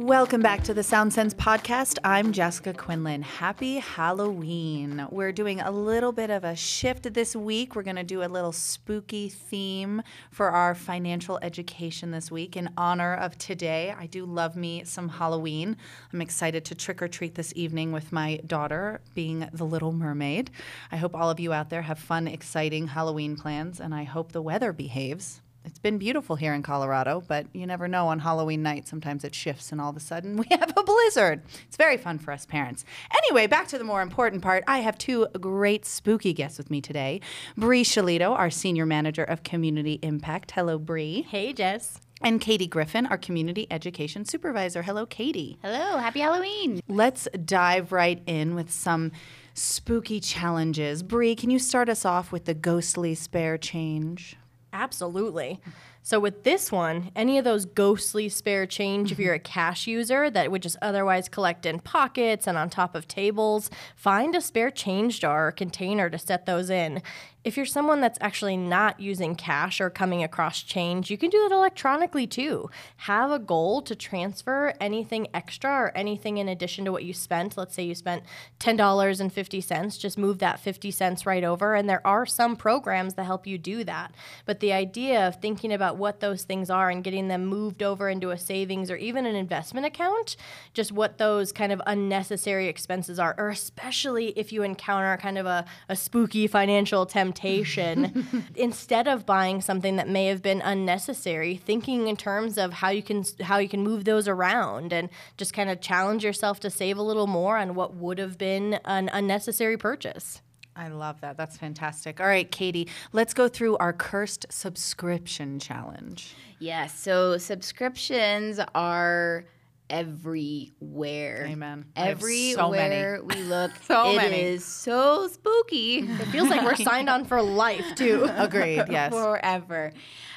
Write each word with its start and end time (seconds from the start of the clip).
Welcome 0.00 0.40
back 0.40 0.64
to 0.64 0.72
the 0.72 0.82
Sound 0.82 1.12
Sense 1.12 1.34
podcast. 1.34 1.98
I'm 2.02 2.32
Jessica 2.32 2.72
Quinlan. 2.72 3.20
Happy 3.20 3.80
Halloween. 3.80 5.06
We're 5.10 5.30
doing 5.30 5.60
a 5.60 5.70
little 5.70 6.10
bit 6.10 6.30
of 6.30 6.42
a 6.42 6.56
shift 6.56 7.12
this 7.12 7.36
week. 7.36 7.76
We're 7.76 7.82
going 7.82 7.96
to 7.96 8.02
do 8.02 8.22
a 8.22 8.24
little 8.24 8.50
spooky 8.50 9.28
theme 9.28 10.00
for 10.30 10.52
our 10.52 10.74
financial 10.74 11.38
education 11.42 12.12
this 12.12 12.30
week 12.30 12.56
in 12.56 12.70
honor 12.78 13.14
of 13.14 13.36
today. 13.36 13.94
I 13.96 14.06
do 14.06 14.24
love 14.24 14.56
me 14.56 14.84
some 14.84 15.10
Halloween. 15.10 15.76
I'm 16.14 16.22
excited 16.22 16.64
to 16.64 16.74
trick 16.74 17.02
or 17.02 17.08
treat 17.08 17.34
this 17.34 17.52
evening 17.54 17.92
with 17.92 18.10
my 18.10 18.40
daughter, 18.46 19.02
being 19.14 19.50
the 19.52 19.66
little 19.66 19.92
mermaid. 19.92 20.50
I 20.90 20.96
hope 20.96 21.14
all 21.14 21.28
of 21.28 21.38
you 21.38 21.52
out 21.52 21.68
there 21.68 21.82
have 21.82 21.98
fun, 21.98 22.26
exciting 22.26 22.86
Halloween 22.86 23.36
plans, 23.36 23.78
and 23.80 23.94
I 23.94 24.04
hope 24.04 24.32
the 24.32 24.40
weather 24.40 24.72
behaves 24.72 25.42
it's 25.64 25.78
been 25.78 25.98
beautiful 25.98 26.36
here 26.36 26.54
in 26.54 26.62
Colorado, 26.62 27.22
but 27.26 27.46
you 27.52 27.66
never 27.66 27.86
know 27.86 28.08
on 28.08 28.20
Halloween 28.20 28.62
night. 28.62 28.88
Sometimes 28.88 29.24
it 29.24 29.34
shifts 29.34 29.72
and 29.72 29.80
all 29.80 29.90
of 29.90 29.96
a 29.96 30.00
sudden 30.00 30.36
we 30.38 30.46
have 30.50 30.72
a 30.76 30.82
blizzard. 30.82 31.42
It's 31.66 31.76
very 31.76 31.96
fun 31.96 32.18
for 32.18 32.32
us 32.32 32.46
parents. 32.46 32.84
Anyway, 33.16 33.46
back 33.46 33.68
to 33.68 33.78
the 33.78 33.84
more 33.84 34.02
important 34.02 34.42
part. 34.42 34.64
I 34.66 34.78
have 34.78 34.98
two 34.98 35.26
great 35.40 35.84
spooky 35.84 36.32
guests 36.32 36.58
with 36.58 36.70
me 36.70 36.80
today. 36.80 37.20
Bree 37.56 37.84
Shalito, 37.84 38.30
our 38.30 38.50
Senior 38.50 38.86
Manager 38.86 39.24
of 39.24 39.42
Community 39.42 39.98
Impact. 40.02 40.52
Hello, 40.52 40.78
Bree. 40.78 41.22
Hey, 41.22 41.52
Jess. 41.52 42.00
And 42.22 42.38
Katie 42.40 42.66
Griffin, 42.66 43.06
our 43.06 43.16
Community 43.16 43.66
Education 43.70 44.26
Supervisor. 44.26 44.82
Hello, 44.82 45.06
Katie. 45.06 45.58
Hello, 45.62 45.96
happy 45.96 46.20
Halloween. 46.20 46.82
Let's 46.86 47.26
dive 47.44 47.92
right 47.92 48.22
in 48.26 48.54
with 48.54 48.70
some 48.70 49.12
spooky 49.54 50.20
challenges. 50.20 51.02
Bree, 51.02 51.34
can 51.34 51.48
you 51.48 51.58
start 51.58 51.88
us 51.88 52.04
off 52.04 52.30
with 52.30 52.44
the 52.44 52.52
ghostly 52.52 53.14
spare 53.14 53.56
change? 53.56 54.36
Absolutely. 54.72 55.60
So 56.02 56.18
with 56.18 56.44
this 56.44 56.72
one, 56.72 57.10
any 57.14 57.38
of 57.38 57.44
those 57.44 57.66
ghostly 57.66 58.28
spare 58.28 58.66
change, 58.66 59.12
if 59.12 59.16
mm-hmm. 59.16 59.22
you're 59.22 59.34
a 59.34 59.38
cash 59.38 59.86
user 59.86 60.30
that 60.30 60.50
would 60.50 60.62
just 60.62 60.76
otherwise 60.80 61.28
collect 61.28 61.66
in 61.66 61.80
pockets 61.80 62.46
and 62.46 62.56
on 62.56 62.70
top 62.70 62.94
of 62.94 63.06
tables, 63.06 63.70
find 63.94 64.34
a 64.34 64.40
spare 64.40 64.70
change 64.70 65.20
jar 65.20 65.48
or 65.48 65.52
container 65.52 66.08
to 66.08 66.18
set 66.18 66.46
those 66.46 66.70
in. 66.70 67.02
If 67.42 67.56
you're 67.56 67.64
someone 67.64 68.02
that's 68.02 68.18
actually 68.20 68.58
not 68.58 69.00
using 69.00 69.34
cash 69.34 69.80
or 69.80 69.88
coming 69.88 70.22
across 70.22 70.62
change, 70.62 71.10
you 71.10 71.16
can 71.16 71.30
do 71.30 71.40
that 71.48 71.54
electronically 71.54 72.26
too. 72.26 72.68
Have 72.98 73.30
a 73.30 73.38
goal 73.38 73.80
to 73.82 73.94
transfer 73.94 74.74
anything 74.78 75.26
extra 75.32 75.70
or 75.70 75.96
anything 75.96 76.36
in 76.36 76.50
addition 76.50 76.84
to 76.84 76.92
what 76.92 77.04
you 77.04 77.14
spent. 77.14 77.56
Let's 77.56 77.74
say 77.74 77.82
you 77.82 77.94
spent 77.94 78.24
$10.50, 78.58 79.98
just 79.98 80.18
move 80.18 80.38
that 80.40 80.60
50 80.60 80.90
cents 80.90 81.24
right 81.24 81.42
over. 81.42 81.74
And 81.74 81.88
there 81.88 82.06
are 82.06 82.26
some 82.26 82.56
programs 82.56 83.14
that 83.14 83.24
help 83.24 83.46
you 83.46 83.56
do 83.56 83.84
that. 83.84 84.14
But 84.44 84.60
the 84.60 84.74
idea 84.74 85.26
of 85.26 85.40
thinking 85.40 85.72
about 85.72 85.89
what 85.96 86.20
those 86.20 86.44
things 86.44 86.70
are 86.70 86.90
and 86.90 87.04
getting 87.04 87.28
them 87.28 87.46
moved 87.46 87.82
over 87.82 88.08
into 88.08 88.30
a 88.30 88.38
savings 88.38 88.90
or 88.90 88.96
even 88.96 89.26
an 89.26 89.34
investment 89.34 89.86
account, 89.86 90.36
just 90.74 90.92
what 90.92 91.18
those 91.18 91.52
kind 91.52 91.72
of 91.72 91.80
unnecessary 91.86 92.68
expenses 92.68 93.18
are, 93.18 93.34
or 93.38 93.48
especially 93.48 94.28
if 94.30 94.52
you 94.52 94.62
encounter 94.62 95.16
kind 95.16 95.38
of 95.38 95.46
a, 95.46 95.64
a 95.88 95.96
spooky 95.96 96.46
financial 96.46 97.06
temptation. 97.06 97.30
Temptation 97.40 98.46
instead 98.56 99.08
of 99.08 99.26
buying 99.26 99.60
something 99.60 99.96
that 99.96 100.08
may 100.08 100.26
have 100.26 100.42
been 100.42 100.60
unnecessary 100.60 101.56
thinking 101.56 102.08
in 102.08 102.16
terms 102.16 102.58
of 102.58 102.74
how 102.74 102.90
you 102.90 103.02
can 103.02 103.24
how 103.40 103.58
you 103.58 103.68
can 103.68 103.82
move 103.82 104.04
those 104.04 104.28
around 104.28 104.92
and 104.92 105.08
just 105.36 105.52
kind 105.52 105.70
of 105.70 105.80
challenge 105.80 106.24
yourself 106.24 106.60
to 106.60 106.70
save 106.70 106.96
a 106.96 107.02
little 107.02 107.26
more 107.26 107.58
on 107.58 107.74
what 107.74 107.94
would 107.94 108.18
have 108.18 108.38
been 108.38 108.74
an 108.84 109.08
unnecessary 109.12 109.76
purchase 109.76 110.42
I 110.76 110.88
love 110.88 111.20
that. 111.20 111.36
That's 111.36 111.56
fantastic. 111.56 112.20
All 112.20 112.26
right, 112.26 112.50
Katie, 112.50 112.88
let's 113.12 113.34
go 113.34 113.48
through 113.48 113.76
our 113.78 113.92
cursed 113.92 114.46
subscription 114.50 115.58
challenge. 115.58 116.34
Yes. 116.58 116.98
So 116.98 117.38
subscriptions 117.38 118.60
are 118.74 119.44
everywhere. 119.90 121.46
Amen. 121.48 121.84
Everywhere 121.96 123.18
so 123.18 123.24
we 123.24 123.42
look, 123.42 123.72
so 123.86 124.10
it 124.12 124.16
many. 124.16 124.40
is 124.40 124.64
so 124.64 125.28
spooky. 125.28 125.98
it 125.98 126.26
feels 126.26 126.48
like 126.48 126.62
we're 126.62 126.76
signed 126.84 127.08
on 127.08 127.24
for 127.24 127.42
life 127.42 127.94
too 127.96 128.28
Agreed. 128.36 128.84
Yes. 128.88 129.12
Forever. 129.12 129.92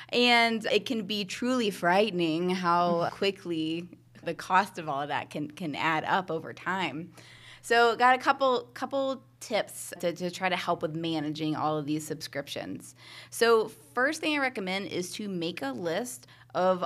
And 0.09 0.65
it 0.65 0.85
can 0.85 1.03
be 1.05 1.25
truly 1.25 1.69
frightening 1.69 2.49
how 2.49 3.09
quickly 3.11 3.87
the 4.23 4.33
cost 4.33 4.77
of 4.77 4.87
all 4.89 5.01
of 5.01 5.07
that 5.09 5.29
can 5.29 5.49
can 5.51 5.75
add 5.75 6.03
up 6.05 6.31
over 6.31 6.53
time. 6.53 7.11
So 7.63 7.95
got 7.95 8.13
a 8.13 8.17
couple 8.17 8.69
couple 8.73 9.23
tips 9.39 9.93
to, 10.01 10.11
to 10.11 10.29
try 10.29 10.49
to 10.49 10.55
help 10.55 10.81
with 10.81 10.95
managing 10.95 11.55
all 11.55 11.77
of 11.77 11.85
these 11.85 12.05
subscriptions. 12.05 12.93
So 13.29 13.69
first 13.95 14.19
thing 14.19 14.35
I 14.35 14.41
recommend 14.41 14.87
is 14.87 15.13
to 15.13 15.29
make 15.29 15.61
a 15.61 15.71
list 15.71 16.27
of 16.53 16.83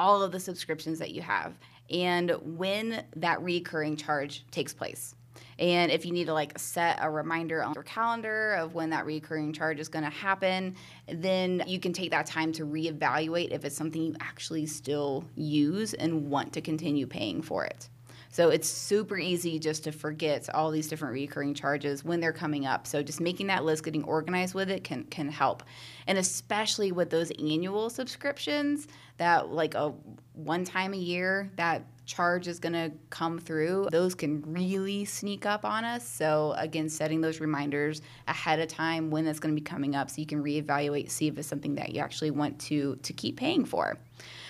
all 0.00 0.24
of 0.24 0.32
the 0.32 0.40
subscriptions 0.40 0.98
that 0.98 1.12
you 1.12 1.22
have 1.22 1.56
and 1.90 2.32
when 2.42 3.04
that 3.14 3.40
recurring 3.40 3.96
charge 3.96 4.44
takes 4.50 4.74
place. 4.74 5.14
And 5.60 5.92
if 5.92 6.04
you 6.04 6.12
need 6.12 6.26
to 6.26 6.34
like 6.34 6.58
set 6.58 6.98
a 7.00 7.08
reminder 7.08 7.62
on 7.62 7.74
your 7.74 7.84
calendar 7.84 8.54
of 8.54 8.74
when 8.74 8.90
that 8.90 9.06
recurring 9.06 9.52
charge 9.52 9.78
is 9.78 9.88
going 9.88 10.04
to 10.04 10.10
happen, 10.10 10.74
then 11.06 11.62
you 11.68 11.78
can 11.78 11.92
take 11.92 12.10
that 12.10 12.26
time 12.26 12.50
to 12.54 12.66
reevaluate 12.66 13.52
if 13.52 13.64
it's 13.64 13.76
something 13.76 14.02
you 14.02 14.16
actually 14.18 14.66
still 14.66 15.24
use 15.36 15.94
and 15.94 16.28
want 16.28 16.52
to 16.54 16.60
continue 16.60 17.06
paying 17.06 17.42
for 17.42 17.64
it. 17.64 17.88
So 18.30 18.50
it's 18.50 18.68
super 18.68 19.18
easy 19.18 19.58
just 19.58 19.84
to 19.84 19.92
forget 19.92 20.48
all 20.54 20.70
these 20.70 20.88
different 20.88 21.14
recurring 21.14 21.54
charges 21.54 22.04
when 22.04 22.20
they're 22.20 22.32
coming 22.32 22.66
up. 22.66 22.86
So 22.86 23.02
just 23.02 23.20
making 23.20 23.46
that 23.48 23.64
list, 23.64 23.84
getting 23.84 24.04
organized 24.04 24.54
with 24.54 24.70
it 24.70 24.84
can 24.84 25.04
can 25.04 25.28
help. 25.28 25.62
And 26.06 26.18
especially 26.18 26.92
with 26.92 27.10
those 27.10 27.30
annual 27.32 27.90
subscriptions 27.90 28.88
that 29.18 29.48
like 29.48 29.74
a 29.74 29.94
one 30.34 30.64
time 30.64 30.92
a 30.92 30.98
year 30.98 31.50
that 31.56 31.84
charge 32.06 32.46
is 32.46 32.58
going 32.58 32.72
to 32.72 32.92
come 33.10 33.38
through, 33.38 33.88
those 33.90 34.14
can 34.14 34.40
really 34.46 35.04
sneak 35.04 35.44
up 35.44 35.64
on 35.64 35.84
us. 35.84 36.08
So, 36.08 36.54
again, 36.56 36.88
setting 36.88 37.20
those 37.20 37.40
reminders 37.40 38.00
ahead 38.28 38.60
of 38.60 38.68
time 38.68 39.10
when 39.10 39.24
that's 39.24 39.40
going 39.40 39.54
to 39.54 39.60
be 39.60 39.64
coming 39.64 39.94
up 39.94 40.08
so 40.08 40.20
you 40.20 40.26
can 40.26 40.42
reevaluate, 40.42 41.10
see 41.10 41.26
if 41.26 41.36
it's 41.36 41.48
something 41.48 41.74
that 41.74 41.94
you 41.94 42.00
actually 42.00 42.30
want 42.30 42.58
to, 42.60 42.96
to 42.96 43.12
keep 43.12 43.36
paying 43.36 43.64
for. 43.64 43.98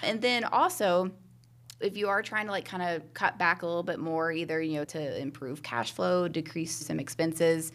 And 0.03 0.21
then 0.21 0.45
also, 0.45 1.11
if 1.81 1.97
you 1.97 2.09
are 2.09 2.23
trying 2.23 2.47
to 2.47 2.53
like 2.53 2.65
kind 2.65 2.83
of 2.83 3.13
cut 3.15 3.39
back 3.39 3.63
a 3.63 3.67
little 3.67 3.83
bit 3.83 3.99
more 3.99 4.33
either 4.33 4.61
you 4.61 4.79
know 4.79 4.85
to 4.85 5.21
improve 5.21 5.63
cash 5.63 5.93
flow 5.93 6.27
decrease 6.29 6.75
some 6.75 6.99
expenses 6.99 7.73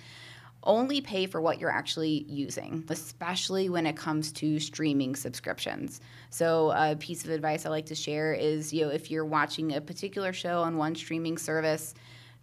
only 0.64 1.02
pay 1.02 1.26
for 1.26 1.42
what 1.42 1.60
you're 1.60 1.72
actually 1.72 2.26
using, 2.28 2.86
especially 2.90 3.70
when 3.70 3.86
it 3.86 3.96
comes 3.96 4.32
to 4.34 4.60
streaming 4.60 5.16
subscriptions. 5.16 6.02
So, 6.30 6.72
a 6.72 6.96
piece 6.96 7.24
of 7.24 7.32
advice 7.32 7.66
I 7.66 7.70
like 7.70 7.88
to 7.88 7.96
share 7.96 8.34
is, 8.34 8.72
you 8.72 8.86
know, 8.86 8.92
if 8.92 9.10
you're 9.10 9.26
watching 9.26 9.74
a 9.74 9.82
particular 9.82 10.34
show 10.34 10.62
on 10.62 10.78
one 10.78 10.96
streaming 10.96 11.38
service, 11.38 11.94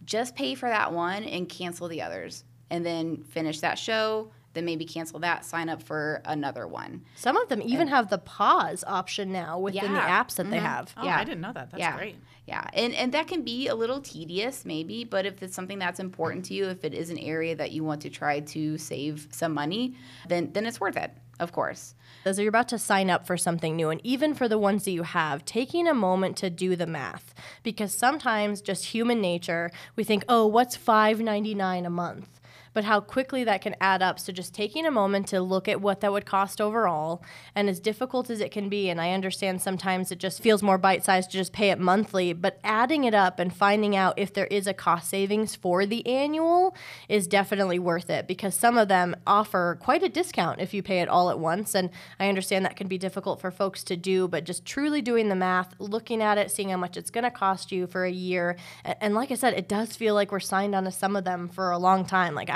just 0.04 0.34
pay 0.34 0.54
for 0.54 0.68
that 0.68 0.92
one 0.92 1.24
and 1.24 1.48
cancel 1.48 1.88
the 1.88 2.02
others, 2.02 2.44
and 2.70 2.84
then 2.84 3.22
finish 3.22 3.60
that 3.60 3.78
show, 3.78 4.30
then 4.58 4.64
maybe 4.64 4.84
cancel 4.84 5.20
that, 5.20 5.44
sign 5.44 5.69
up 5.69 5.82
for 5.82 6.20
another 6.24 6.66
one. 6.66 7.02
some 7.14 7.36
of 7.36 7.48
them 7.48 7.62
even 7.64 7.88
have 7.88 8.10
the 8.10 8.19
pause 8.19 8.84
option 8.86 9.32
now 9.32 9.58
within 9.58 9.94
the 9.94 10.00
apps 10.00 10.34
that 10.34 10.50
they 10.50 10.56
mm-hmm. 10.56 10.66
have 10.66 10.94
Oh, 10.96 11.04
Yeah. 11.04 11.19
I 11.19 11.24
didn't 11.24 11.41
know 11.41 11.52
that. 11.52 11.70
That's 11.70 11.80
yeah. 11.80 11.96
great. 11.96 12.16
Yeah, 12.46 12.64
and 12.72 12.94
and 12.94 13.12
that 13.12 13.28
can 13.28 13.42
be 13.42 13.68
a 13.68 13.74
little 13.74 14.00
tedious 14.00 14.64
maybe, 14.64 15.04
but 15.04 15.26
if 15.26 15.42
it's 15.42 15.54
something 15.54 15.78
that's 15.78 16.00
important 16.00 16.47
to 16.47 16.54
you, 16.54 16.68
if 16.68 16.82
it 16.82 16.94
is 16.94 17.10
an 17.10 17.18
area 17.18 17.54
that 17.54 17.72
you 17.72 17.84
want 17.84 18.00
to 18.02 18.10
try 18.10 18.41
to 18.41 18.78
save 18.78 19.28
some 19.30 19.52
money, 19.52 19.97
then 20.28 20.50
then 20.54 20.64
it's 20.64 20.80
worth 20.80 20.97
it, 20.97 21.12
of 21.38 21.52
course. 21.52 21.94
as 22.24 22.38
you're 22.38 22.48
about 22.48 22.68
to 22.68 22.78
sign 22.78 23.10
up 23.10 23.26
for 23.26 23.36
something 23.36 23.76
new 23.76 23.91
and 23.91 24.00
even 24.02 24.32
for 24.34 24.48
the 24.48 24.58
ones 24.58 24.84
that 24.84 24.92
you 24.92 25.02
have 25.02 25.44
taking 25.44 25.86
a 25.86 25.92
moment 25.94 26.38
to 26.38 26.48
do 26.48 26.74
the 26.74 26.86
math 26.86 27.34
because 27.62 27.94
sometimes 27.94 28.62
just 28.62 28.86
human 28.86 29.20
nature 29.20 29.70
we 29.97 30.04
think 30.04 30.24
oh 30.28 30.47
what's 30.47 30.76
5.99 30.76 31.86
a 31.86 31.91
month 31.91 32.38
but 32.74 32.84
how 32.84 33.00
quickly 33.00 33.44
that 33.44 33.60
can 33.60 33.76
add 33.80 34.02
up. 34.02 34.18
So 34.18 34.32
just 34.32 34.54
taking 34.54 34.86
a 34.86 34.90
moment 34.90 35.28
to 35.28 35.40
look 35.40 35.68
at 35.68 35.80
what 35.80 36.00
that 36.00 36.12
would 36.12 36.26
cost 36.26 36.60
overall, 36.60 37.22
and 37.54 37.68
as 37.68 37.80
difficult 37.80 38.30
as 38.30 38.40
it 38.40 38.50
can 38.50 38.68
be, 38.68 38.88
and 38.88 39.00
I 39.00 39.12
understand 39.12 39.60
sometimes 39.60 40.10
it 40.10 40.18
just 40.18 40.42
feels 40.42 40.62
more 40.62 40.78
bite 40.78 41.04
sized 41.04 41.30
to 41.30 41.36
just 41.36 41.53
pay 41.53 41.70
it 41.70 41.78
monthly, 41.78 42.32
but 42.32 42.59
adding 42.65 43.04
it 43.04 43.15
up 43.15 43.38
and 43.38 43.54
finding 43.54 43.97
out 43.97 44.18
if 44.18 44.32
there 44.32 44.47
is 44.47 44.66
a 44.66 44.74
cost 44.74 45.09
savings 45.09 45.54
for 45.54 45.86
the 45.86 46.06
annual 46.06 46.74
is 47.09 47.26
definitely 47.26 47.78
worth 47.78 48.10
it 48.10 48.26
because 48.26 48.54
some 48.54 48.78
of 48.78 48.88
them 48.88 49.16
offer 49.26 49.78
quite 49.80 50.03
a 50.03 50.09
discount 50.09 50.60
if 50.60 50.74
you 50.74 50.82
pay 50.82 51.00
it 51.00 51.09
all 51.09 51.30
at 51.30 51.38
once. 51.38 51.74
And 51.74 51.91
I 52.18 52.28
understand 52.28 52.64
that 52.64 52.76
can 52.76 52.88
be 52.88 52.98
difficult 52.98 53.41
for 53.41 53.50
folks 53.50 53.82
to 53.84 53.97
do, 53.97 54.28
but 54.28 54.44
just 54.44 54.64
truly 54.64 55.03
doing 55.03 55.28
the 55.28 55.36
math, 55.36 55.74
looking 55.78 56.22
at 56.22 56.38
it, 56.38 56.50
seeing 56.50 56.71
how 56.71 56.76
much 56.76 56.97
it's 56.97 57.10
going 57.10 57.24
to 57.24 57.30
cost 57.30 57.72
you 57.72 57.86
for 57.86 58.04
a 58.04 58.10
year. 58.10 58.56
And, 58.84 59.14
like 59.14 59.30
I 59.30 59.34
said, 59.34 59.54
it 59.54 59.68
does 59.68 59.97
feel 59.97 60.14
like 60.14 60.32
we're 60.32 60.41
signed 60.41 60.74
on 60.74 60.84
to 60.84 60.91
some 60.91 61.16
of 61.16 61.24
them 61.24 61.48
for 61.48 61.71
a 61.71 61.78
long 61.78 62.04
time. 62.04 62.34
Like 62.34 62.50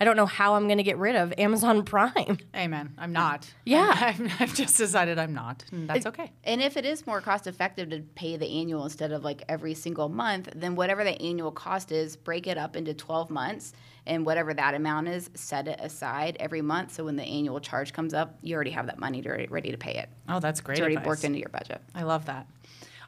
I 0.00 0.04
don't 0.04 0.16
know 0.16 0.26
how 0.26 0.54
I'm 0.54 0.66
going 0.66 0.78
to 0.78 0.84
get 0.84 0.98
rid 0.98 1.16
of 1.16 1.32
Amazon 1.38 1.84
Prime. 1.84 2.38
Amen. 2.54 2.94
I'm 2.98 3.12
not. 3.12 3.50
Yeah. 3.64 3.94
I've, 4.00 4.40
I've 4.40 4.54
just 4.54 4.76
decided 4.76 5.18
I'm 5.18 5.34
not. 5.34 5.64
And 5.70 5.88
that's 5.88 6.06
okay. 6.06 6.30
And 6.44 6.62
if 6.62 6.76
it 6.76 6.84
is 6.84 7.06
more 7.06 7.20
cost 7.20 7.46
effective 7.46 7.90
to 7.90 8.00
pay 8.14 8.36
the 8.36 8.60
annual 8.60 8.84
instead 8.84 9.12
of 9.12 9.24
like 9.24 9.42
every 9.48 9.74
single 9.74 10.08
month, 10.08 10.48
then 10.54 10.76
whatever 10.76 11.04
the 11.04 11.20
annual 11.20 11.52
cost 11.52 11.92
is, 11.92 12.16
break 12.16 12.46
it 12.46 12.58
up 12.58 12.76
into 12.76 12.94
12 12.94 13.30
months 13.30 13.72
and 14.06 14.26
whatever 14.26 14.52
that 14.54 14.74
amount 14.74 15.08
is, 15.08 15.30
set 15.34 15.68
it 15.68 15.78
aside 15.80 16.36
every 16.40 16.62
month 16.62 16.92
so 16.92 17.04
when 17.04 17.16
the 17.16 17.22
annual 17.22 17.60
charge 17.60 17.92
comes 17.92 18.14
up, 18.14 18.36
you 18.42 18.54
already 18.54 18.70
have 18.70 18.86
that 18.86 18.98
money 18.98 19.22
to, 19.22 19.46
ready 19.48 19.70
to 19.70 19.78
pay 19.78 19.94
it. 19.96 20.08
Oh, 20.28 20.40
that's 20.40 20.60
great. 20.60 20.74
It's 20.74 20.80
already 20.80 20.96
advice. 20.96 21.06
worked 21.06 21.24
into 21.24 21.38
your 21.38 21.50
budget. 21.50 21.80
I 21.94 22.02
love 22.02 22.26
that. 22.26 22.46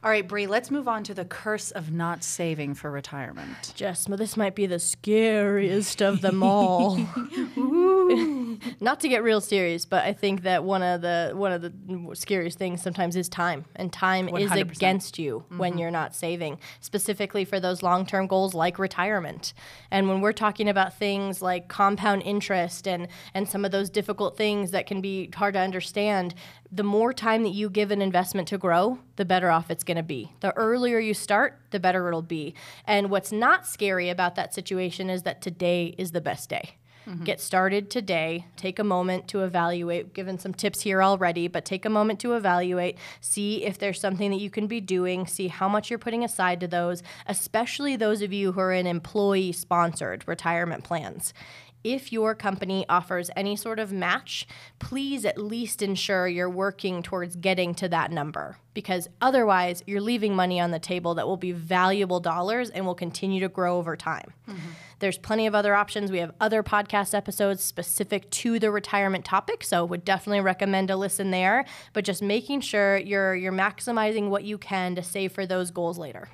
All 0.03 0.09
right, 0.09 0.27
Bree, 0.27 0.47
let's 0.47 0.69
move 0.69 0.87
on 0.87 1.03
to 1.05 1.13
the 1.13 1.25
curse 1.25 1.71
of 1.71 1.91
not 1.91 2.23
saving 2.23 2.75
for 2.75 2.91
retirement. 2.91 3.73
Jess, 3.75 4.07
well, 4.07 4.17
this 4.17 4.37
might 4.37 4.55
be 4.55 4.65
the 4.65 4.79
scariest 4.79 6.01
of 6.01 6.21
them 6.21 6.43
all. 6.43 6.95
Not 8.79 8.99
to 9.01 9.07
get 9.07 9.23
real 9.23 9.41
serious, 9.41 9.85
but 9.85 10.03
I 10.03 10.13
think 10.13 10.43
that 10.43 10.63
one 10.63 10.83
of 10.83 11.01
the 11.01 11.31
one 11.33 11.51
of 11.51 11.61
the 11.61 11.71
scariest 12.13 12.57
things 12.57 12.81
sometimes 12.81 13.15
is 13.15 13.29
time, 13.29 13.65
and 13.75 13.91
time 13.91 14.27
is 14.29 14.51
100%. 14.51 14.71
against 14.71 15.19
you 15.19 15.45
when 15.57 15.77
you're 15.77 15.91
not 15.91 16.15
saving, 16.15 16.59
specifically 16.79 17.45
for 17.45 17.59
those 17.59 17.83
long-term 17.83 18.27
goals 18.27 18.53
like 18.53 18.79
retirement. 18.79 19.53
And 19.91 20.09
when 20.09 20.21
we're 20.21 20.33
talking 20.33 20.69
about 20.69 20.97
things 20.97 21.41
like 21.41 21.67
compound 21.67 22.23
interest 22.23 22.87
and 22.87 23.07
and 23.33 23.47
some 23.47 23.65
of 23.65 23.71
those 23.71 23.89
difficult 23.89 24.37
things 24.37 24.71
that 24.71 24.85
can 24.87 25.01
be 25.01 25.29
hard 25.35 25.53
to 25.53 25.59
understand, 25.59 26.35
the 26.71 26.83
more 26.83 27.13
time 27.13 27.43
that 27.43 27.53
you 27.53 27.69
give 27.69 27.91
an 27.91 28.01
investment 28.01 28.47
to 28.49 28.57
grow, 28.57 28.99
the 29.15 29.25
better 29.25 29.49
off 29.49 29.71
it's 29.71 29.83
going 29.83 29.97
to 29.97 30.03
be. 30.03 30.33
The 30.41 30.51
earlier 30.57 30.99
you 30.99 31.13
start, 31.13 31.59
the 31.71 31.79
better 31.79 32.07
it'll 32.07 32.21
be. 32.21 32.53
And 32.85 33.09
what's 33.09 33.31
not 33.31 33.65
scary 33.65 34.09
about 34.09 34.35
that 34.35 34.53
situation 34.53 35.09
is 35.09 35.23
that 35.23 35.41
today 35.41 35.95
is 35.97 36.11
the 36.11 36.21
best 36.21 36.49
day. 36.49 36.75
Mm-hmm. 37.07 37.23
Get 37.23 37.39
started 37.39 37.89
today. 37.89 38.47
Take 38.55 38.79
a 38.79 38.83
moment 38.83 39.27
to 39.29 39.43
evaluate. 39.43 40.13
Given 40.13 40.39
some 40.39 40.53
tips 40.53 40.81
here 40.81 41.03
already, 41.03 41.47
but 41.47 41.65
take 41.65 41.85
a 41.85 41.89
moment 41.89 42.19
to 42.21 42.33
evaluate. 42.33 42.97
See 43.21 43.63
if 43.63 43.77
there's 43.77 43.99
something 43.99 44.31
that 44.31 44.39
you 44.39 44.49
can 44.49 44.67
be 44.67 44.81
doing. 44.81 45.27
See 45.27 45.47
how 45.47 45.69
much 45.69 45.89
you're 45.89 45.99
putting 45.99 46.23
aside 46.23 46.59
to 46.61 46.67
those, 46.67 47.03
especially 47.27 47.95
those 47.95 48.21
of 48.21 48.33
you 48.33 48.53
who 48.53 48.59
are 48.59 48.73
in 48.73 48.87
employee 48.87 49.51
sponsored 49.51 50.27
retirement 50.27 50.83
plans. 50.83 51.33
If 51.85 52.11
your 52.11 52.33
company 52.33 52.83
offers 52.89 53.29
any 53.35 53.55
sort 53.55 53.77
of 53.77 53.93
match, 53.93 54.47
please 54.79 55.23
at 55.23 55.37
least 55.37 55.83
ensure 55.83 56.27
you're 56.27 56.49
working 56.49 57.03
towards 57.03 57.35
getting 57.35 57.75
to 57.75 57.87
that 57.89 58.09
number 58.09 58.57
because 58.73 59.07
otherwise 59.21 59.83
you're 59.85 60.01
leaving 60.01 60.35
money 60.35 60.59
on 60.59 60.71
the 60.71 60.79
table 60.79 61.13
that 61.13 61.27
will 61.27 61.37
be 61.37 61.51
valuable 61.51 62.19
dollars 62.19 62.71
and 62.71 62.87
will 62.87 62.95
continue 62.95 63.39
to 63.39 63.49
grow 63.49 63.77
over 63.77 63.95
time. 63.95 64.33
Mm-hmm. 64.49 64.69
There's 64.99 65.17
plenty 65.17 65.47
of 65.47 65.55
other 65.55 65.75
options. 65.75 66.11
We 66.11 66.19
have 66.19 66.31
other 66.39 66.63
podcast 66.63 67.13
episodes 67.13 67.63
specific 67.63 68.29
to 68.31 68.59
the 68.59 68.71
retirement 68.71 69.25
topic, 69.25 69.63
so 69.63 69.85
would 69.85 70.05
definitely 70.05 70.41
recommend 70.41 70.87
to 70.89 70.95
listen 70.95 71.31
there, 71.31 71.65
but 71.93 72.05
just 72.05 72.21
making 72.21 72.61
sure 72.61 72.97
you're 72.97 73.35
you're 73.35 73.51
maximizing 73.51 74.29
what 74.29 74.43
you 74.43 74.57
can 74.57 74.95
to 74.95 75.03
save 75.03 75.31
for 75.31 75.45
those 75.45 75.71
goals 75.71 75.97
later. 75.97 76.29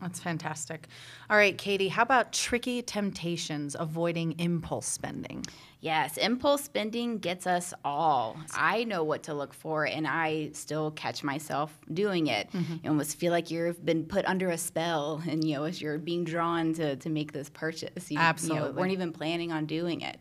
That's 0.00 0.20
fantastic. 0.20 0.86
All 1.28 1.36
right, 1.36 1.58
Katie, 1.58 1.88
how 1.88 2.02
about 2.02 2.32
tricky 2.32 2.82
temptations 2.82 3.74
avoiding 3.78 4.38
impulse 4.38 4.86
spending? 4.86 5.44
Yes, 5.80 6.16
impulse 6.16 6.64
spending 6.64 7.18
gets 7.18 7.46
us 7.46 7.74
all. 7.84 8.36
I 8.54 8.84
know 8.84 9.02
what 9.02 9.24
to 9.24 9.34
look 9.34 9.52
for, 9.52 9.86
and 9.86 10.06
I 10.06 10.50
still 10.52 10.92
catch 10.92 11.24
myself 11.24 11.76
doing 11.92 12.28
it. 12.28 12.50
Mm-hmm. 12.52 12.74
You 12.82 12.90
almost 12.90 13.18
feel 13.18 13.32
like 13.32 13.50
you've 13.50 13.84
been 13.84 14.04
put 14.04 14.24
under 14.26 14.50
a 14.50 14.58
spell, 14.58 15.22
and 15.28 15.42
you 15.42 15.56
know, 15.56 15.64
as 15.64 15.82
you're 15.82 15.98
being 15.98 16.24
drawn 16.24 16.72
to, 16.74 16.96
to 16.96 17.08
make 17.08 17.32
this 17.32 17.48
purchase, 17.48 18.10
you, 18.10 18.20
you 18.42 18.54
know, 18.54 18.70
weren't 18.70 18.92
even 18.92 19.12
planning 19.12 19.52
on 19.52 19.66
doing 19.66 20.00
it. 20.00 20.18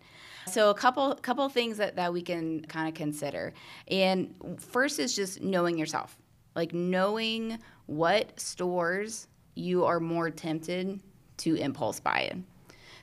So 0.47 0.69
a 0.69 0.73
couple 0.73 1.13
couple 1.15 1.47
things 1.49 1.77
that, 1.77 1.95
that 1.97 2.13
we 2.13 2.21
can 2.21 2.63
kind 2.65 2.87
of 2.87 2.93
consider. 2.93 3.53
And 3.89 4.33
first 4.57 4.97
is 4.99 5.15
just 5.15 5.41
knowing 5.41 5.77
yourself. 5.77 6.17
Like 6.55 6.73
knowing 6.73 7.59
what 7.85 8.39
stores 8.39 9.27
you 9.57 9.85
are 9.85 9.99
more 9.99 10.29
tempted 10.29 10.99
to 11.37 11.55
impulse 11.55 11.99
buy 11.99 12.29
in. 12.31 12.45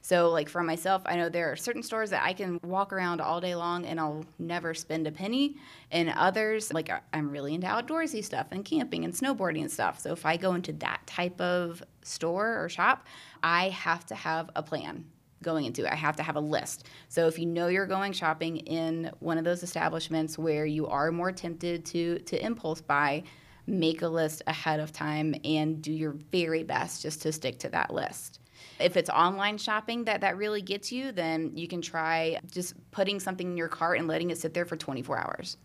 So, 0.05 0.29
like 0.29 0.51
for 0.51 0.63
myself, 0.63 1.01
I 1.07 1.17
know 1.17 1.31
there 1.31 1.51
are 1.51 1.57
certain 1.57 1.83
stores 1.83 2.11
that 2.11 2.23
I 2.23 2.35
can 2.35 2.61
walk 2.63 2.93
around 2.93 3.23
all 3.23 3.41
day 3.41 3.55
long 3.55 3.87
and 3.87 3.99
I'll 3.99 4.27
never 4.39 4.75
spend 4.75 5.07
a 5.07 5.11
penny. 5.11 5.57
And 5.91 6.11
others, 6.11 6.75
like 6.75 6.91
I'm 7.15 7.31
really 7.31 7.55
into 7.55 7.67
outdoorsy 7.67 8.23
stuff 8.23 8.49
and 8.51 8.67
camping 8.67 9.07
and 9.07 9.15
snowboarding 9.15 9.63
and 9.63 9.73
stuff. 9.73 9.99
So, 9.99 10.13
if 10.13 10.27
I 10.27 10.37
go 10.37 10.53
into 10.53 10.75
that 10.75 11.07
type 11.07 11.41
of 11.41 11.83
store 12.03 12.63
or 12.63 12.69
shop, 12.69 13.07
I 13.43 13.71
have 13.71 14.05
to 14.07 14.15
have 14.15 14.51
a 14.55 14.63
plan 14.63 15.07
going 15.43 15.65
into 15.65 15.87
it. 15.87 15.93
I 15.93 15.97
have 15.97 16.17
to 16.17 16.23
have 16.23 16.37
a 16.37 16.41
list. 16.41 16.87
So, 17.09 17.27
if 17.27 17.39
you 17.39 17.47
know 17.47 17.69
you're 17.69 17.87
going 17.87 18.13
shopping 18.13 18.59
in 18.59 19.11
one 19.21 19.39
of 19.39 19.45
those 19.45 19.63
establishments 19.63 20.37
where 20.37 20.67
you 20.67 20.87
are 20.87 21.13
more 21.13 21.33
tempted 21.33 21.87
to 21.87 22.19
to 22.19 22.45
impulse 22.45 22.83
buy, 22.83 23.23
make 23.67 24.03
a 24.03 24.09
list 24.09 24.43
ahead 24.47 24.81
of 24.81 24.93
time 24.93 25.35
and 25.45 25.81
do 25.83 25.93
your 25.93 26.13
very 26.31 26.63
best 26.63 27.03
just 27.03 27.23
to 27.23 27.33
stick 27.33 27.59
to 27.61 27.69
that 27.71 27.93
list. 27.93 28.41
If 28.79 28.97
it's 28.97 29.11
online 29.11 29.59
shopping 29.59 30.05
that 30.05 30.21
that 30.23 30.37
really 30.37 30.63
gets 30.63 30.91
you, 30.91 31.13
then 31.13 31.53
you 31.55 31.69
can 31.69 31.81
try 31.81 32.41
just 32.51 32.75
putting 32.91 33.21
something 33.21 33.53
in 33.53 33.57
your 33.57 33.69
cart 33.69 33.99
and 33.99 34.09
letting 34.09 34.31
it 34.31 34.39
sit 34.39 34.55
there 34.55 34.65
for 34.65 34.77
24 34.77 35.19
hours. 35.19 35.57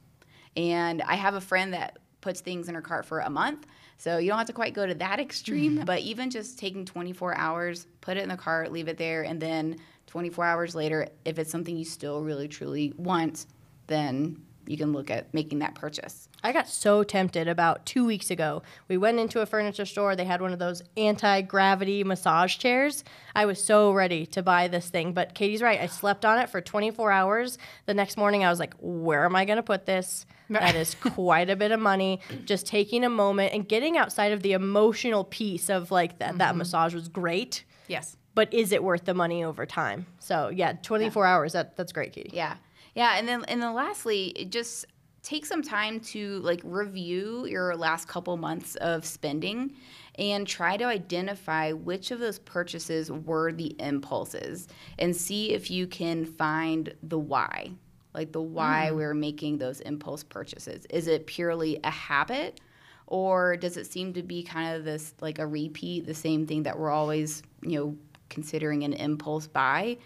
And 0.55 1.01
I 1.01 1.15
have 1.15 1.35
a 1.35 1.41
friend 1.41 1.73
that 1.73 1.99
puts 2.21 2.41
things 2.41 2.67
in 2.67 2.75
her 2.75 2.81
cart 2.81 3.05
for 3.05 3.21
a 3.21 3.29
month. 3.29 3.65
So 3.97 4.17
you 4.17 4.29
don't 4.29 4.37
have 4.37 4.47
to 4.47 4.53
quite 4.53 4.73
go 4.73 4.85
to 4.85 4.95
that 4.95 5.19
extreme, 5.19 5.77
mm-hmm. 5.77 5.85
but 5.85 5.99
even 5.99 6.29
just 6.29 6.59
taking 6.59 6.85
24 6.85 7.35
hours, 7.35 7.87
put 8.01 8.17
it 8.17 8.23
in 8.23 8.29
the 8.29 8.37
cart, 8.37 8.71
leave 8.71 8.87
it 8.87 8.97
there, 8.97 9.23
and 9.23 9.41
then 9.41 9.77
24 10.07 10.45
hours 10.45 10.75
later, 10.75 11.07
if 11.25 11.37
it's 11.37 11.51
something 11.51 11.77
you 11.77 11.85
still 11.85 12.21
really 12.23 12.47
truly 12.47 12.93
want, 12.97 13.45
then 13.87 14.41
you 14.69 14.77
can 14.77 14.93
look 14.93 15.09
at 15.09 15.33
making 15.33 15.59
that 15.59 15.73
purchase. 15.73 16.29
I 16.43 16.53
got 16.53 16.69
so 16.69 17.03
tempted 17.03 17.47
about 17.47 17.87
two 17.87 18.05
weeks 18.05 18.29
ago. 18.29 18.61
We 18.87 18.97
went 18.97 19.19
into 19.19 19.41
a 19.41 19.47
furniture 19.47 19.85
store. 19.85 20.15
They 20.15 20.25
had 20.25 20.41
one 20.41 20.53
of 20.53 20.59
those 20.59 20.83
anti 20.95 21.41
gravity 21.41 22.03
massage 22.03 22.55
chairs. 22.57 23.03
I 23.33 23.47
was 23.47 23.61
so 23.61 23.91
ready 23.91 24.27
to 24.27 24.43
buy 24.43 24.67
this 24.67 24.87
thing. 24.89 25.13
But 25.13 25.33
Katie's 25.33 25.63
right. 25.63 25.81
I 25.81 25.87
slept 25.87 26.23
on 26.23 26.37
it 26.37 26.49
for 26.49 26.61
24 26.61 27.11
hours. 27.11 27.57
The 27.87 27.95
next 27.95 28.15
morning, 28.15 28.43
I 28.43 28.51
was 28.51 28.59
like, 28.59 28.75
where 28.79 29.25
am 29.25 29.35
I 29.35 29.45
going 29.45 29.57
to 29.57 29.63
put 29.63 29.87
this? 29.87 30.27
That 30.51 30.73
is 30.73 30.95
quite 30.95 31.51
a 31.51 31.55
bit 31.55 31.71
of 31.71 31.79
money. 31.79 32.21
Just 32.45 32.65
taking 32.65 33.03
a 33.03 33.09
moment 33.09 33.53
and 33.53 33.69
getting 33.69 33.97
outside 33.97 34.31
of 34.31 34.41
the 34.41 34.53
emotional 34.53 35.23
piece 35.23 35.69
of 35.69 35.91
like 35.91 36.17
that, 36.17 36.39
that 36.39 36.49
mm-hmm. 36.49 36.57
massage 36.57 36.95
was 36.95 37.07
great. 37.07 37.65
Yes. 37.87 38.17
But 38.39 38.53
is 38.53 38.71
it 38.71 38.81
worth 38.81 39.03
the 39.03 39.13
money 39.13 39.43
over 39.43 39.65
time? 39.65 40.05
So, 40.19 40.47
yeah, 40.47 40.71
24 40.81 41.25
hours. 41.25 41.51
That, 41.51 41.75
that's 41.75 41.91
great, 41.91 42.13
Katie. 42.13 42.29
Yeah. 42.31 42.55
Yeah, 42.95 43.17
and 43.17 43.27
then 43.27 43.43
and 43.49 43.61
then 43.61 43.73
lastly, 43.73 44.27
it 44.27 44.49
just 44.49 44.85
take 45.23 45.45
some 45.45 45.61
time 45.61 45.99
to 45.99 46.39
like 46.39 46.61
review 46.63 47.45
your 47.47 47.75
last 47.75 48.07
couple 48.07 48.37
months 48.37 48.75
of 48.77 49.03
spending 49.05 49.73
and 50.15 50.47
try 50.47 50.77
to 50.77 50.85
identify 50.85 51.73
which 51.73 52.11
of 52.11 52.19
those 52.19 52.39
purchases 52.39 53.11
were 53.11 53.51
the 53.51 53.75
impulses 53.77 54.69
and 54.99 55.13
see 55.13 55.51
if 55.51 55.69
you 55.69 55.85
can 55.85 56.23
find 56.23 56.93
the 57.03 57.19
why. 57.19 57.71
Like 58.13 58.31
the 58.31 58.41
why 58.41 58.87
mm. 58.89 58.95
we're 58.95 59.13
making 59.15 59.57
those 59.57 59.81
impulse 59.81 60.23
purchases. 60.23 60.85
Is 60.89 61.07
it 61.07 61.27
purely 61.27 61.77
a 61.83 61.91
habit 61.91 62.61
or 63.05 63.57
does 63.57 63.75
it 63.75 63.91
seem 63.91 64.13
to 64.13 64.23
be 64.23 64.43
kind 64.43 64.77
of 64.77 64.85
this 64.85 65.13
like 65.19 65.39
a 65.39 65.45
repeat, 65.45 66.05
the 66.05 66.13
same 66.13 66.47
thing 66.47 66.63
that 66.63 66.79
we're 66.79 66.91
always, 66.91 67.43
you 67.63 67.77
know, 67.77 67.97
considering 68.29 68.83
an 68.83 68.93
impulse 68.93 69.47
buy? 69.47 69.97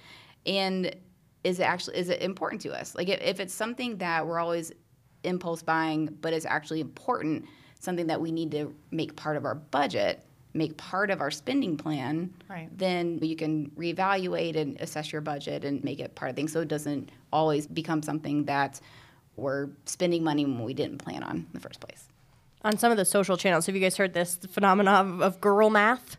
And 0.45 0.95
is 1.43 1.59
it 1.59 1.63
actually 1.63 1.97
is 1.97 2.09
it 2.09 2.21
important 2.21 2.61
to 2.63 2.73
us? 2.73 2.95
Like 2.95 3.09
if, 3.09 3.21
if 3.21 3.39
it's 3.39 3.53
something 3.53 3.97
that 3.97 4.25
we're 4.25 4.39
always 4.39 4.71
impulse 5.23 5.61
buying, 5.61 6.17
but 6.21 6.33
it's 6.33 6.45
actually 6.45 6.81
important, 6.81 7.45
something 7.79 8.07
that 8.07 8.19
we 8.19 8.31
need 8.31 8.51
to 8.51 8.73
make 8.91 9.15
part 9.15 9.37
of 9.37 9.45
our 9.45 9.55
budget, 9.55 10.23
make 10.53 10.77
part 10.77 11.09
of 11.09 11.21
our 11.21 11.31
spending 11.31 11.77
plan, 11.77 12.33
Right. 12.49 12.69
then 12.77 13.19
you 13.21 13.35
can 13.35 13.71
reevaluate 13.71 14.55
and 14.55 14.79
assess 14.79 15.11
your 15.11 15.21
budget 15.21 15.63
and 15.65 15.83
make 15.83 15.99
it 15.99 16.13
part 16.15 16.29
of 16.29 16.35
things 16.35 16.51
so 16.51 16.61
it 16.61 16.67
doesn't 16.67 17.09
always 17.31 17.67
become 17.67 18.01
something 18.03 18.45
that 18.45 18.79
we're 19.35 19.69
spending 19.85 20.23
money 20.23 20.45
when 20.45 20.63
we 20.63 20.73
didn't 20.73 20.99
plan 20.99 21.23
on 21.23 21.37
in 21.37 21.47
the 21.53 21.59
first 21.59 21.79
place. 21.79 22.07
On 22.63 22.77
some 22.77 22.91
of 22.91 22.97
the 22.97 23.05
social 23.05 23.35
channels, 23.35 23.65
have 23.65 23.75
you 23.75 23.81
guys 23.81 23.97
heard 23.97 24.13
this 24.13 24.35
phenomenon 24.35 25.13
of, 25.15 25.21
of 25.21 25.41
girl 25.41 25.69
math? 25.69 26.17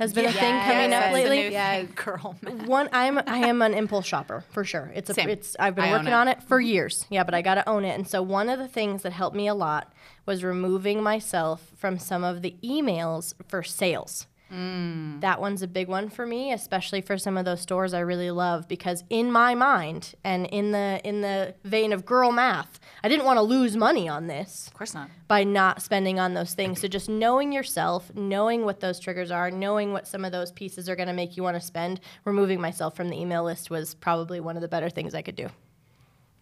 Has 0.00 0.14
been 0.14 0.24
a 0.24 0.32
thing 0.32 0.58
coming 0.62 0.90
Yes, 0.92 1.04
up 1.04 1.12
lately. 1.12 1.52
Yeah. 1.52 1.82
girl. 1.94 2.34
One, 2.64 2.88
I'm 2.90 3.18
I 3.26 3.46
am 3.46 3.60
an 3.60 3.74
impulse 3.74 4.06
shopper 4.06 4.42
for 4.50 4.64
sure. 4.64 4.90
It's 4.94 5.10
a 5.10 5.14
Same. 5.14 5.28
it's 5.28 5.56
I've 5.60 5.74
been 5.74 5.84
I 5.84 5.92
working 5.92 6.08
it. 6.08 6.14
on 6.14 6.26
it 6.26 6.42
for 6.42 6.58
mm-hmm. 6.58 6.68
years. 6.68 7.04
Yeah, 7.10 7.22
but 7.22 7.34
I 7.34 7.42
got 7.42 7.56
to 7.56 7.68
own 7.68 7.84
it. 7.84 7.94
And 7.94 8.08
so 8.08 8.22
one 8.22 8.48
of 8.48 8.58
the 8.58 8.66
things 8.66 9.02
that 9.02 9.12
helped 9.12 9.36
me 9.36 9.46
a 9.46 9.52
lot 9.54 9.92
was 10.24 10.42
removing 10.42 11.02
myself 11.02 11.70
from 11.76 11.98
some 11.98 12.24
of 12.24 12.40
the 12.40 12.56
emails 12.64 13.34
for 13.46 13.62
sales. 13.62 14.26
Mm. 14.52 15.20
That 15.20 15.40
one's 15.40 15.62
a 15.62 15.68
big 15.68 15.86
one 15.88 16.08
for 16.08 16.26
me, 16.26 16.52
especially 16.52 17.00
for 17.00 17.16
some 17.16 17.36
of 17.36 17.44
those 17.44 17.60
stores 17.60 17.94
I 17.94 18.00
really 18.00 18.30
love 18.30 18.66
because 18.66 19.04
in 19.08 19.30
my 19.30 19.54
mind 19.54 20.14
and 20.24 20.46
in 20.46 20.72
the 20.72 21.00
in 21.04 21.20
the 21.20 21.54
vein 21.64 21.92
of 21.92 22.04
girl 22.04 22.32
math, 22.32 22.80
I 23.04 23.08
didn't 23.08 23.26
want 23.26 23.36
to 23.36 23.42
lose 23.42 23.76
money 23.76 24.08
on 24.08 24.26
this 24.26 24.66
Of 24.66 24.74
course 24.74 24.92
not. 24.92 25.08
by 25.28 25.44
not 25.44 25.82
spending 25.82 26.18
on 26.18 26.34
those 26.34 26.54
things. 26.54 26.80
So 26.80 26.88
just 26.88 27.08
knowing 27.08 27.52
yourself, 27.52 28.12
knowing 28.14 28.64
what 28.64 28.80
those 28.80 28.98
triggers 28.98 29.30
are, 29.30 29.50
knowing 29.50 29.92
what 29.92 30.08
some 30.08 30.24
of 30.24 30.32
those 30.32 30.50
pieces 30.50 30.88
are 30.88 30.96
going 30.96 31.08
to 31.08 31.14
make 31.14 31.36
you 31.36 31.42
want 31.44 31.56
to 31.56 31.60
spend, 31.64 32.00
removing 32.24 32.60
myself 32.60 32.96
from 32.96 33.08
the 33.08 33.20
email 33.20 33.44
list 33.44 33.70
was 33.70 33.94
probably 33.94 34.40
one 34.40 34.56
of 34.56 34.62
the 34.62 34.68
better 34.68 34.90
things 34.90 35.14
I 35.14 35.22
could 35.22 35.36
do. 35.36 35.48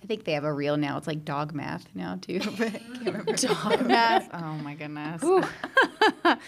I 0.03 0.07
think 0.07 0.23
they 0.25 0.33
have 0.33 0.45
a 0.45 0.53
reel 0.53 0.77
now. 0.77 0.97
It's 0.97 1.09
like 1.09 1.25
dog 1.25 1.53
math 1.53 1.87
now 1.95 2.19
too. 2.21 2.39
But 2.57 2.69
I 2.69 2.71
can't 2.79 3.05
remember. 3.05 3.33
Dog 3.37 3.87
math. 3.87 4.31
Oh 4.33 4.55
my 4.63 4.75
goodness. 4.75 5.23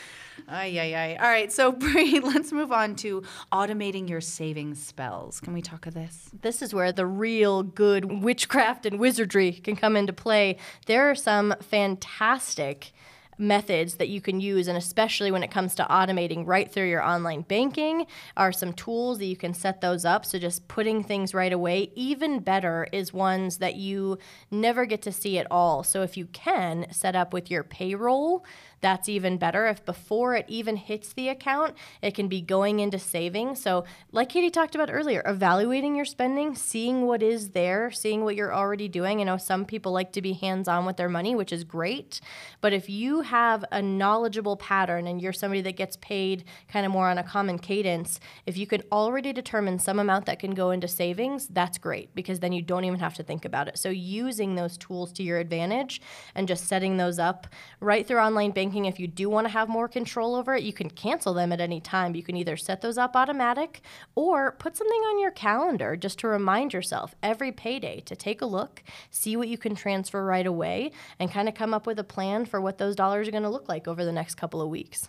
ay, 0.50 0.78
ay, 0.78 0.95
ay. 0.95 1.16
All 1.16 1.28
right, 1.28 1.52
so 1.52 1.73
Bree, 1.80 2.21
let's 2.21 2.52
move 2.52 2.73
on 2.73 2.97
to 2.97 3.23
automating 3.52 4.09
your 4.09 4.21
saving 4.21 4.75
spells. 4.75 5.40
Can 5.40 5.52
we 5.52 5.62
talk 5.62 5.87
of 5.87 5.95
this? 5.95 6.30
This 6.42 6.62
is 6.62 6.75
where 6.75 6.92
the 6.92 7.07
real 7.07 7.62
good 7.62 8.23
witchcraft 8.23 8.87
and 8.87 8.99
wizardry 8.99 9.52
can 9.52 9.76
come 9.76 9.97
into 9.97 10.12
play. 10.12 10.57
There 10.87 11.11
are 11.11 11.14
some 11.14 11.54
fantastic 11.61 12.92
methods 13.40 13.95
that 13.95 14.09
you 14.09 14.21
can 14.21 14.40
use, 14.40 14.69
and 14.69 14.76
especially 14.76 15.33
when 15.33 15.42
it 15.42 15.50
comes 15.50 15.75
to 15.75 15.85
automating 15.85 16.47
right 16.47 16.71
through 16.71 16.88
your 16.88 17.02
online 17.02 17.40
banking, 17.40 18.07
are 18.37 18.52
some 18.52 18.73
tools 18.73 19.19
that 19.19 19.25
you 19.25 19.37
can 19.37 19.54
set 19.54 19.80
those 19.80 20.04
up. 20.04 20.26
So 20.26 20.38
just 20.38 20.69
putting 20.69 21.02
things 21.02 21.35
right 21.35 21.52
away. 21.52 21.90
Even 21.95 22.40
better 22.40 22.87
is 22.92 23.12
ones 23.12 23.59
that 23.59 23.76
you 23.76 24.19
never 24.50 24.85
get 24.85 25.02
to 25.02 25.12
see 25.12 25.38
at 25.38 25.47
all. 25.50 25.83
So 25.83 26.02
if 26.02 26.16
you 26.16 26.26
can 26.26 26.87
set 26.92 27.16
up 27.16 27.33
with 27.33 27.50
your 27.50 27.64
payroll, 27.64 28.45
that's 28.80 29.08
even 29.08 29.37
better. 29.37 29.66
If 29.66 29.84
before 29.84 30.34
it 30.34 30.46
even 30.49 30.76
hits 30.76 31.12
the 31.12 31.28
account, 31.28 31.75
it 32.02 32.14
can 32.14 32.28
be 32.28 32.40
going 32.40 32.80
into 32.80 32.99
savings. 32.99 33.60
So, 33.60 33.84
like 34.12 34.30
Katie 34.30 34.50
talked 34.50 34.75
about 34.75 34.90
earlier, 34.90 35.22
evaluating 35.26 35.94
your 35.94 36.04
spending, 36.04 36.54
seeing 36.54 37.06
what 37.06 37.22
is 37.22 37.50
there, 37.50 37.90
seeing 37.90 38.25
what 38.25 38.37
you're 38.37 38.54
already 38.54 38.88
doing. 38.88 39.20
I 39.20 39.25
know 39.25 39.37
some 39.37 39.64
people 39.64 39.92
like 39.92 40.12
to 40.12 40.22
be 40.22 40.32
hands 40.32 40.68
on 40.68 40.87
with 40.87 40.96
their 40.96 41.08
money, 41.08 41.34
which 41.34 41.52
is 41.52 41.64
great. 41.64 42.20
But 42.60 42.72
if 42.72 42.88
you 42.88 43.20
have 43.20 43.64
a 43.70 43.82
knowledgeable 43.82 44.56
pattern 44.56 45.06
and 45.06 45.20
you're 45.20 45.32
somebody 45.32 45.60
that 45.62 45.76
gets 45.76 45.96
paid 45.96 46.44
kind 46.68 46.87
of 46.87 46.92
more 46.92 47.08
on 47.08 47.18
a 47.18 47.22
common 47.22 47.58
cadence, 47.58 48.18
if 48.46 48.56
you 48.56 48.66
can 48.66 48.82
already 48.90 49.32
determine 49.32 49.78
some 49.78 49.99
amount 49.99 50.26
that 50.26 50.38
can 50.38 50.52
go 50.52 50.70
into 50.70 50.88
savings, 50.88 51.49
that's 51.49 51.78
great 51.78 52.14
because 52.14 52.40
then 52.40 52.52
you 52.52 52.62
don't 52.62 52.84
even 52.84 52.99
have 52.99 53.14
to 53.14 53.22
think 53.22 53.44
about 53.44 53.68
it. 53.68 53.78
So, 53.78 53.90
using 53.90 54.54
those 54.54 54.78
tools 54.78 55.12
to 55.12 55.22
your 55.22 55.38
advantage 55.38 56.00
and 56.34 56.49
just 56.49 56.66
setting 56.66 56.96
those 56.96 57.18
up 57.18 57.46
right 57.80 58.06
through 58.06 58.18
online 58.18 58.50
banking 58.50 58.69
thinking 58.70 58.84
if 58.84 59.00
you 59.00 59.08
do 59.08 59.28
want 59.28 59.46
to 59.46 59.52
have 59.52 59.68
more 59.68 59.88
control 59.88 60.36
over 60.36 60.54
it, 60.54 60.62
you 60.62 60.72
can 60.72 60.88
cancel 60.88 61.34
them 61.34 61.52
at 61.52 61.60
any 61.60 61.80
time. 61.80 62.14
You 62.14 62.22
can 62.22 62.36
either 62.36 62.56
set 62.56 62.80
those 62.80 62.96
up 62.96 63.16
automatic 63.16 63.80
or 64.14 64.52
put 64.52 64.76
something 64.76 65.00
on 65.00 65.18
your 65.18 65.32
calendar 65.32 65.96
just 65.96 66.20
to 66.20 66.28
remind 66.28 66.72
yourself 66.72 67.14
every 67.20 67.50
payday 67.50 68.00
to 68.02 68.14
take 68.14 68.40
a 68.40 68.46
look, 68.46 68.84
see 69.10 69.36
what 69.36 69.48
you 69.48 69.58
can 69.58 69.74
transfer 69.74 70.24
right 70.24 70.46
away, 70.46 70.92
and 71.18 71.32
kind 71.32 71.48
of 71.48 71.54
come 71.56 71.74
up 71.74 71.84
with 71.84 71.98
a 71.98 72.04
plan 72.04 72.44
for 72.44 72.60
what 72.60 72.78
those 72.78 72.94
dollars 72.94 73.26
are 73.26 73.32
going 73.32 73.42
to 73.42 73.48
look 73.48 73.68
like 73.68 73.88
over 73.88 74.04
the 74.04 74.12
next 74.12 74.36
couple 74.36 74.62
of 74.62 74.68
weeks. 74.68 75.08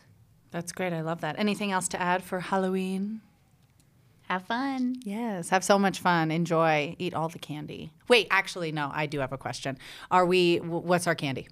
That's 0.49 0.71
great. 0.71 0.91
I 0.91 1.01
love 1.01 1.21
that. 1.21 1.37
Anything 1.37 1.71
else 1.71 1.87
to 1.89 2.01
add 2.01 2.23
for 2.23 2.39
Halloween? 2.39 3.21
Have 4.23 4.43
fun. 4.43 4.95
Yes, 5.03 5.49
have 5.49 5.63
so 5.63 5.77
much 5.77 5.99
fun. 5.99 6.31
Enjoy. 6.31 6.95
Eat 6.97 7.13
all 7.13 7.29
the 7.29 7.37
candy. 7.37 7.91
Wait, 8.07 8.27
actually, 8.31 8.71
no. 8.71 8.89
I 8.93 9.05
do 9.05 9.19
have 9.19 9.33
a 9.33 9.37
question. 9.37 9.77
Are 10.09 10.25
we? 10.25 10.57
What's 10.57 11.05
our 11.05 11.15
candy? 11.15 11.47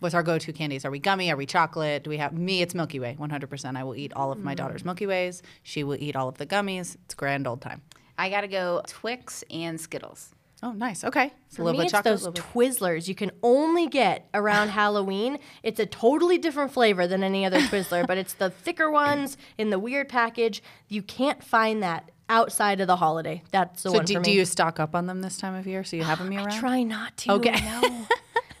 What's 0.00 0.14
our 0.14 0.22
go-to 0.22 0.52
candies? 0.52 0.84
Are 0.84 0.90
we 0.90 0.98
gummy? 0.98 1.30
Are 1.30 1.36
we 1.36 1.46
chocolate? 1.46 2.04
Do 2.04 2.10
we 2.10 2.18
have 2.18 2.32
me? 2.32 2.60
It's 2.60 2.74
Milky 2.74 3.00
Way, 3.00 3.16
100%. 3.18 3.76
I 3.76 3.82
will 3.84 3.96
eat 3.96 4.12
all 4.14 4.30
of 4.30 4.38
my 4.38 4.54
daughter's 4.54 4.82
mm. 4.82 4.86
Milky 4.86 5.06
Ways. 5.06 5.42
She 5.62 5.84
will 5.84 5.96
eat 5.98 6.14
all 6.16 6.28
of 6.28 6.36
the 6.38 6.46
gummies. 6.46 6.96
It's 7.06 7.14
grand 7.14 7.46
old 7.46 7.62
time. 7.62 7.80
I 8.18 8.28
gotta 8.30 8.48
go 8.48 8.82
Twix 8.86 9.42
and 9.50 9.80
Skittles. 9.80 10.34
Oh, 10.62 10.72
nice. 10.72 11.04
Okay, 11.04 11.32
it's 11.46 11.56
For 11.56 11.62
a 11.62 11.64
little 11.66 11.78
me, 11.80 11.84
bit 11.84 11.86
it's 11.86 11.94
of 11.94 11.98
chocolate. 11.98 12.12
those 12.12 12.22
little 12.26 12.32
bit- 12.32 12.78
Twizzlers 12.78 13.08
you 13.08 13.14
can 13.14 13.30
only 13.42 13.88
get 13.88 14.28
around 14.34 14.68
Halloween. 14.82 15.38
It's 15.62 15.80
a 15.80 15.86
totally 15.86 16.38
different 16.38 16.72
flavor 16.72 17.06
than 17.06 17.22
any 17.22 17.44
other 17.44 17.60
Twizzler, 17.60 18.06
but 18.06 18.16
it's 18.18 18.32
the 18.34 18.50
thicker 18.50 18.90
ones 19.04 19.36
in 19.58 19.70
the 19.70 19.78
weird 19.78 20.08
package. 20.08 20.62
You 20.88 21.02
can't 21.02 21.42
find 21.42 21.82
that 21.82 22.10
outside 22.28 22.80
of 22.80 22.86
the 22.86 22.96
holiday. 22.96 23.42
That's 23.50 23.82
the 23.82 23.90
So 23.90 23.96
one 23.96 24.04
do, 24.06 24.14
for 24.14 24.20
So 24.20 24.24
do 24.24 24.30
me. 24.30 24.36
you 24.36 24.44
stock 24.44 24.80
up 24.80 24.94
on 24.94 25.06
them 25.06 25.20
this 25.22 25.36
time 25.38 25.54
of 25.54 25.66
year? 25.66 25.84
So 25.84 25.96
you 25.96 26.04
have 26.04 26.18
them 26.18 26.32
year 26.32 26.40
round? 26.44 26.52
I 26.52 26.58
try 26.58 26.82
not 26.82 27.16
to. 27.18 27.32
Okay. 27.32 27.60
No. 27.60 28.06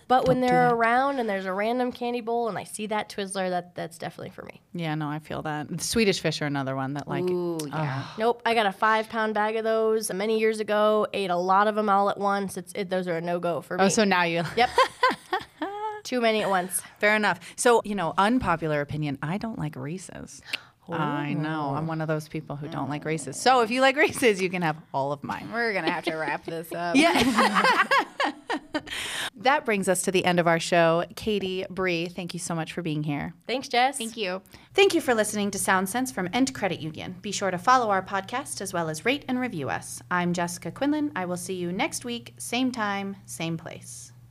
But 0.08 0.28
when 0.28 0.40
they're 0.40 0.72
around 0.72 1.18
and 1.18 1.28
there's 1.28 1.46
a 1.46 1.52
random 1.52 1.90
candy 1.90 2.20
bowl 2.20 2.48
and 2.48 2.56
I 2.56 2.64
see 2.64 2.86
that 2.86 3.08
Twizzler, 3.08 3.50
that 3.50 3.74
that's 3.74 3.98
definitely 3.98 4.30
for 4.30 4.44
me. 4.44 4.60
Yeah, 4.72 4.94
no, 4.94 5.08
I 5.08 5.18
feel 5.18 5.42
that. 5.42 5.80
Swedish 5.80 6.20
fish 6.20 6.40
are 6.42 6.46
another 6.46 6.76
one 6.76 6.94
that 6.94 7.08
like. 7.08 7.24
Ooh, 7.24 7.58
yeah. 7.66 8.04
Nope, 8.18 8.42
I 8.46 8.54
got 8.54 8.66
a 8.66 8.72
five 8.72 9.08
pound 9.08 9.34
bag 9.34 9.56
of 9.56 9.64
those 9.64 10.12
many 10.12 10.38
years 10.38 10.60
ago. 10.60 11.06
Ate 11.12 11.30
a 11.30 11.36
lot 11.36 11.66
of 11.66 11.74
them 11.74 11.88
all 11.88 12.08
at 12.08 12.18
once. 12.18 12.56
It's 12.56 12.72
it, 12.74 12.88
those 12.88 13.08
are 13.08 13.16
a 13.16 13.20
no 13.20 13.40
go 13.40 13.60
for 13.60 13.74
oh, 13.74 13.78
me. 13.78 13.84
Oh, 13.86 13.88
so 13.88 14.04
now 14.04 14.22
you. 14.22 14.44
yep, 14.56 14.70
too 16.04 16.20
many 16.20 16.42
at 16.42 16.50
once. 16.50 16.82
Fair 16.98 17.16
enough. 17.16 17.40
So, 17.56 17.82
you 17.84 17.94
know, 17.96 18.14
unpopular 18.16 18.80
opinion, 18.80 19.18
I 19.22 19.38
don't 19.38 19.58
like 19.58 19.74
Reese's. 19.74 20.40
I 20.88 21.34
know. 21.34 21.74
I'm 21.74 21.88
one 21.88 22.00
of 22.00 22.06
those 22.06 22.28
people 22.28 22.54
who 22.54 22.68
don't 22.68 22.88
like 22.88 23.02
mm. 23.02 23.06
Reese's. 23.06 23.40
So 23.40 23.62
if 23.62 23.70
you 23.70 23.80
like 23.80 23.96
Reese's, 23.96 24.40
you 24.40 24.48
can 24.48 24.62
have 24.62 24.76
all 24.94 25.12
of 25.12 25.24
mine. 25.24 25.50
We're 25.52 25.72
gonna 25.72 25.90
have 25.90 26.04
to 26.04 26.14
wrap 26.14 26.44
this 26.44 26.72
up. 26.72 26.94
Yeah. 26.94 27.86
that 29.46 29.64
brings 29.64 29.88
us 29.88 30.02
to 30.02 30.10
the 30.10 30.24
end 30.24 30.40
of 30.40 30.46
our 30.46 30.58
show. 30.58 31.04
Katie, 31.14 31.64
Bree, 31.70 32.06
thank 32.06 32.34
you 32.34 32.40
so 32.40 32.54
much 32.54 32.72
for 32.72 32.82
being 32.82 33.04
here. 33.04 33.32
Thanks, 33.46 33.68
Jess. 33.68 33.96
Thank 33.96 34.16
you. 34.16 34.42
Thank 34.74 34.92
you 34.92 35.00
for 35.00 35.14
listening 35.14 35.52
to 35.52 35.58
Sound 35.58 35.88
Sense 35.88 36.10
from 36.10 36.28
Ent 36.32 36.52
Credit 36.52 36.80
Union. 36.80 37.14
Be 37.22 37.30
sure 37.32 37.52
to 37.52 37.58
follow 37.58 37.90
our 37.90 38.02
podcast 38.02 38.60
as 38.60 38.72
well 38.72 38.88
as 38.88 39.04
rate 39.04 39.24
and 39.28 39.38
review 39.38 39.70
us. 39.70 40.02
I'm 40.10 40.32
Jessica 40.32 40.72
Quinlan. 40.72 41.12
I 41.14 41.26
will 41.26 41.36
see 41.36 41.54
you 41.54 41.72
next 41.72 42.04
week, 42.04 42.34
same 42.38 42.72
time, 42.72 43.16
same 43.24 43.56
place. 43.56 44.12